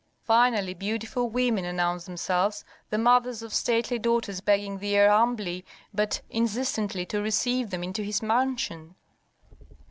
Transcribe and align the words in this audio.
Finally, 0.23 0.73
beautiful 0.73 1.29
women 1.29 1.63
announced 1.63 2.07
themselves, 2.07 2.65
the 2.89 2.97
mothers 2.97 3.43
of 3.43 3.53
stately 3.53 3.99
daughters 3.99 4.41
begging 4.41 4.79
the 4.79 4.95
heir 4.95 5.11
humbly 5.11 5.63
but 5.93 6.21
insistently 6.31 7.05
to 7.05 7.21
receive 7.21 7.69
them 7.69 7.83
into 7.83 8.01
his 8.01 8.19
mansion. 8.19 8.95